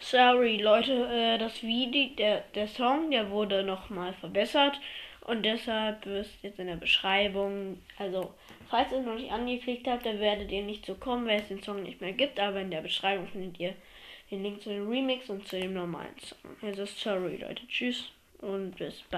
[0.00, 4.78] Sorry, Leute, äh, das Video, der, der Song, der wurde nochmal verbessert.
[5.22, 8.34] Und deshalb ist jetzt in der Beschreibung, also
[8.68, 11.62] falls ihr noch nicht angeklickt habt, dann werdet ihr nicht so kommen, weil es den
[11.62, 12.38] Song nicht mehr gibt.
[12.38, 13.74] Aber in der Beschreibung findet ihr
[14.30, 16.38] den Link zu dem Remix und zu dem normalen Song.
[16.60, 19.12] Also sorry Leute, tschüss und bis bald.